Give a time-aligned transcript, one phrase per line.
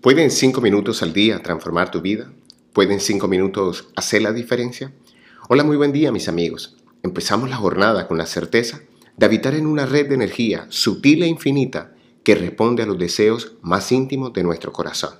[0.00, 2.32] ¿Pueden cinco minutos al día transformar tu vida?
[2.72, 4.92] ¿Pueden cinco minutos hacer la diferencia?
[5.48, 6.76] Hola, muy buen día mis amigos.
[7.02, 8.80] Empezamos la jornada con la certeza
[9.16, 13.56] de habitar en una red de energía sutil e infinita que responde a los deseos
[13.60, 15.14] más íntimos de nuestro corazón.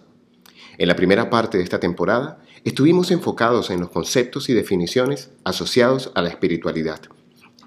[0.78, 6.12] En la primera parte de esta temporada estuvimos enfocados en los conceptos y definiciones asociados
[6.14, 7.00] a la espiritualidad.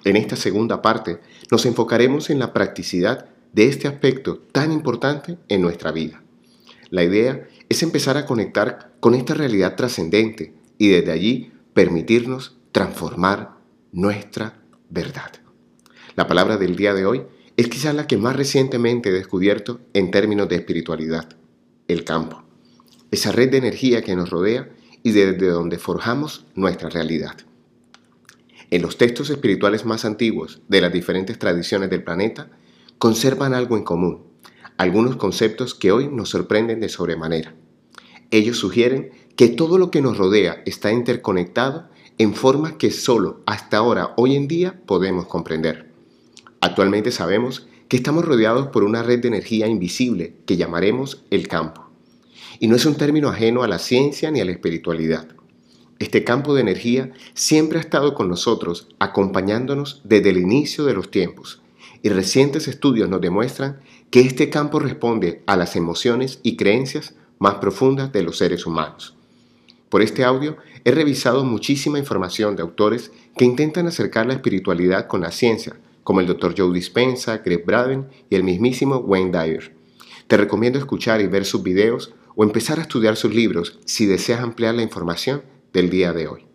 [0.05, 1.19] En esta segunda parte
[1.51, 6.23] nos enfocaremos en la practicidad de este aspecto tan importante en nuestra vida.
[6.91, 13.55] La idea es empezar a conectar con esta realidad trascendente y desde allí permitirnos transformar
[13.93, 15.31] nuestra verdad.
[16.15, 17.23] La palabra del día de hoy
[17.55, 21.29] es quizás la que más recientemente he descubierto en términos de espiritualidad,
[21.87, 22.43] el campo,
[23.09, 24.69] esa red de energía que nos rodea
[25.01, 27.37] y desde donde forjamos nuestra realidad.
[28.69, 32.49] En los textos espirituales más antiguos de las diferentes tradiciones del planeta
[32.97, 34.30] conservan algo en común,
[34.81, 37.53] algunos conceptos que hoy nos sorprenden de sobremanera.
[38.31, 41.87] Ellos sugieren que todo lo que nos rodea está interconectado
[42.17, 45.91] en formas que solo hasta ahora, hoy en día, podemos comprender.
[46.61, 51.91] Actualmente sabemos que estamos rodeados por una red de energía invisible que llamaremos el campo.
[52.59, 55.27] Y no es un término ajeno a la ciencia ni a la espiritualidad.
[55.99, 61.11] Este campo de energía siempre ha estado con nosotros, acompañándonos desde el inicio de los
[61.11, 61.61] tiempos,
[62.03, 67.55] y recientes estudios nos demuestran que este campo responde a las emociones y creencias más
[67.55, 69.15] profundas de los seres humanos.
[69.89, 75.21] Por este audio he revisado muchísima información de autores que intentan acercar la espiritualidad con
[75.21, 76.55] la ciencia, como el Dr.
[76.57, 79.75] Joe Dispenza, Greg Braden y el mismísimo Wayne Dyer.
[80.27, 84.41] Te recomiendo escuchar y ver sus videos o empezar a estudiar sus libros si deseas
[84.41, 85.43] ampliar la información
[85.73, 86.45] del día de hoy.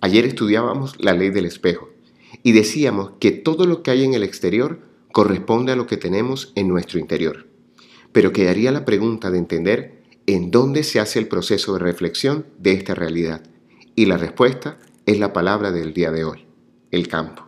[0.00, 1.95] Ayer estudiábamos la ley del espejo
[2.42, 4.80] y decíamos que todo lo que hay en el exterior
[5.12, 7.46] corresponde a lo que tenemos en nuestro interior.
[8.12, 12.72] Pero quedaría la pregunta de entender en dónde se hace el proceso de reflexión de
[12.72, 13.42] esta realidad.
[13.94, 16.44] Y la respuesta es la palabra del día de hoy,
[16.90, 17.46] el campo.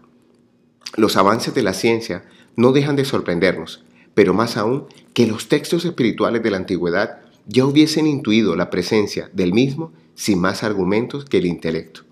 [0.97, 2.25] Los avances de la ciencia
[2.56, 3.84] no dejan de sorprendernos,
[4.15, 9.31] pero más aún que los textos espirituales de la antigüedad ya hubiesen intuido la presencia
[9.32, 12.03] del mismo sin más argumentos que el intelecto.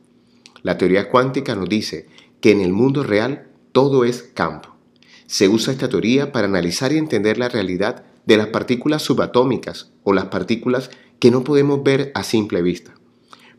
[0.62, 2.06] La teoría cuántica nos dice
[2.46, 4.76] que en el mundo real todo es campo.
[5.26, 10.12] Se usa esta teoría para analizar y entender la realidad de las partículas subatómicas o
[10.12, 12.94] las partículas que no podemos ver a simple vista.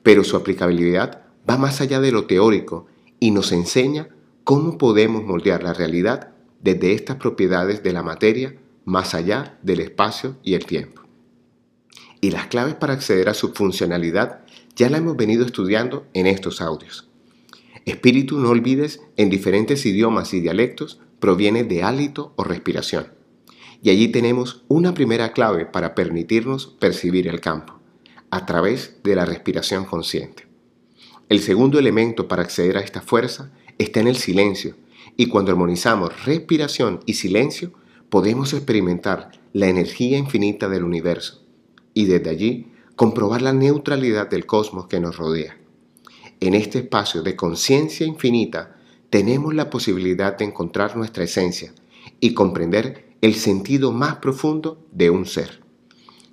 [0.03, 2.85] Pero su aplicabilidad va más allá de lo teórico
[3.19, 4.07] y nos enseña
[4.45, 6.29] cómo podemos moldear la realidad
[6.61, 8.55] desde estas propiedades de la materia
[8.85, 11.01] más allá del espacio y el tiempo.
[12.21, 14.45] Y las claves para acceder a su funcionalidad
[14.77, 17.06] ya la hemos venido estudiando en estos audios.
[17.87, 23.13] Espíritu, no olvides, en diferentes idiomas y dialectos proviene de hálito o respiración.
[23.81, 27.79] Y allí tenemos una primera clave para permitirnos percibir el campo,
[28.29, 30.47] a través de la respiración consciente.
[31.29, 34.75] El segundo elemento para acceder a esta fuerza está en el silencio,
[35.15, 37.71] y cuando armonizamos respiración y silencio,
[38.09, 41.41] podemos experimentar la energía infinita del universo,
[41.93, 42.67] y desde allí
[42.97, 45.57] comprobar la neutralidad del cosmos que nos rodea.
[46.39, 48.75] En este espacio de conciencia infinita
[49.09, 51.73] tenemos la posibilidad de encontrar nuestra esencia
[52.19, 55.61] y comprender el sentido más profundo de un ser.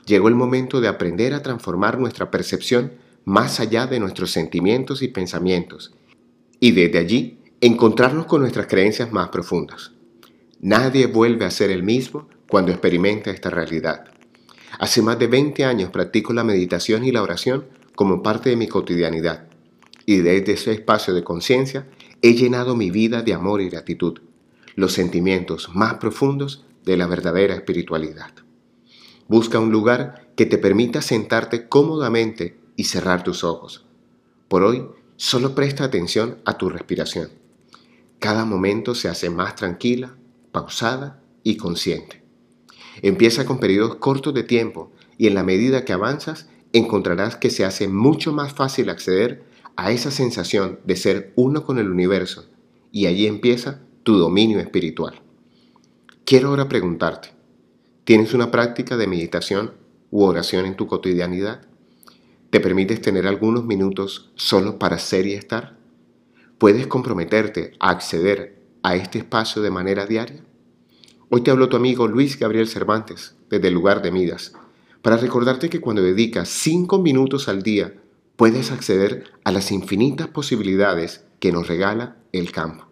[0.04, 2.92] Llegó el momento de aprender a transformar nuestra percepción
[3.25, 5.94] más allá de nuestros sentimientos y pensamientos
[6.60, 9.92] y desde allí encontrarnos con nuestras creencias más profundas.
[10.60, 14.04] Nadie vuelve a ser el mismo cuando experimenta esta realidad.
[14.78, 18.69] Hace más de 20 años practico la meditación y la oración como parte de mi
[18.69, 19.53] cotidianidad
[20.06, 21.87] y desde ese espacio de conciencia
[22.22, 24.20] he llenado mi vida de amor y gratitud,
[24.76, 28.32] los sentimientos más profundos de la verdadera espiritualidad.
[29.28, 33.87] Busca un lugar que te permita sentarte cómodamente y cerrar tus ojos.
[34.48, 37.30] Por hoy, solo presta atención a tu respiración.
[38.18, 40.16] Cada momento se hace más tranquila,
[40.53, 42.22] pausada y consciente.
[43.03, 47.65] Empieza con periodos cortos de tiempo y en la medida que avanzas encontrarás que se
[47.65, 49.45] hace mucho más fácil acceder
[49.76, 52.47] a esa sensación de ser uno con el universo
[52.92, 55.21] y allí empieza tu dominio espiritual.
[56.24, 57.30] Quiero ahora preguntarte,
[58.04, 59.72] ¿tienes una práctica de meditación
[60.10, 61.66] u oración en tu cotidianidad?
[62.50, 65.76] ¿Te permites tener algunos minutos solo para ser y estar?
[66.59, 70.44] ¿Puedes comprometerte a acceder a este espacio de manera diaria?
[71.30, 74.53] Hoy te habló tu amigo Luis Gabriel Cervantes desde el lugar de Midas
[75.03, 77.92] para recordarte que cuando dedicas cinco minutos al día
[78.36, 82.86] puedes acceder a las infinitas posibilidades que nos regala el campo.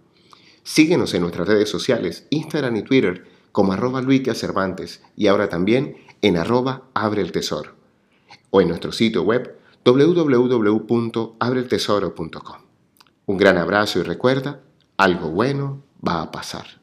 [0.62, 5.96] Síguenos en nuestras redes sociales, Instagram y Twitter, como arroba Luica Cervantes y ahora también
[6.22, 7.72] en arroba Abre el Tesoro
[8.50, 12.56] o en nuestro sitio web www.abreeltesoro.com.
[13.26, 14.60] Un gran abrazo y recuerda,
[14.96, 16.81] algo bueno va a pasar.